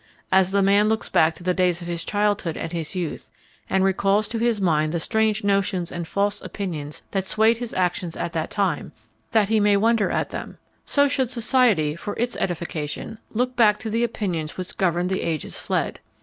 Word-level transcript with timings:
As 0.31 0.49
the 0.49 0.63
man 0.63 0.89
looks 0.89 1.09
back 1.09 1.35
to 1.35 1.43
the 1.43 1.53
days 1.53 1.79
of 1.83 1.87
his 1.87 2.03
childhood 2.03 2.57
and 2.57 2.71
his 2.71 2.95
youth, 2.95 3.29
and 3.69 3.83
recalls 3.83 4.27
to 4.29 4.39
his 4.39 4.59
mind 4.59 4.91
the 4.93 4.99
strange 4.99 5.43
notions 5.43 5.91
and 5.91 6.07
false 6.07 6.41
opinions 6.41 7.03
that 7.11 7.23
swayed 7.27 7.57
his 7.57 7.71
actions 7.75 8.17
at 8.17 8.33
that 8.33 8.49
time, 8.49 8.93
that 9.29 9.49
he 9.49 9.59
may 9.59 9.77
wonder 9.77 10.09
at 10.09 10.31
them; 10.31 10.57
so 10.85 11.07
should 11.07 11.29
society, 11.29 11.95
for 11.95 12.15
its 12.17 12.35
edification, 12.37 13.19
look 13.29 13.55
back 13.55 13.77
to 13.77 13.91
the 13.91 14.03
opinions 14.03 14.57
which 14.57 14.75
governed 14.75 15.11
the 15.11 15.21
ages 15.21 15.59
fled. 15.59 15.99